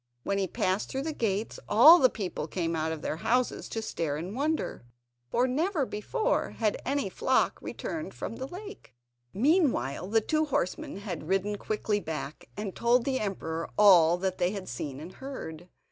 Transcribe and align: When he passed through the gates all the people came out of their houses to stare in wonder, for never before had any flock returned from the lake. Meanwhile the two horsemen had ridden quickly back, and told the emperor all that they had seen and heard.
When 0.23 0.39
he 0.39 0.47
passed 0.47 0.89
through 0.89 1.03
the 1.03 1.13
gates 1.13 1.59
all 1.69 1.99
the 1.99 2.09
people 2.09 2.47
came 2.47 2.75
out 2.75 2.91
of 2.91 3.03
their 3.03 3.17
houses 3.17 3.69
to 3.69 3.83
stare 3.83 4.17
in 4.17 4.33
wonder, 4.33 4.83
for 5.29 5.47
never 5.47 5.85
before 5.85 6.53
had 6.57 6.81
any 6.83 7.07
flock 7.07 7.59
returned 7.61 8.15
from 8.15 8.37
the 8.37 8.47
lake. 8.47 8.95
Meanwhile 9.31 10.07
the 10.07 10.19
two 10.19 10.45
horsemen 10.45 10.97
had 11.01 11.27
ridden 11.27 11.55
quickly 11.59 11.99
back, 11.99 12.49
and 12.57 12.75
told 12.75 13.05
the 13.05 13.19
emperor 13.19 13.69
all 13.77 14.17
that 14.17 14.39
they 14.39 14.49
had 14.53 14.67
seen 14.67 14.99
and 14.99 15.13
heard. 15.13 15.69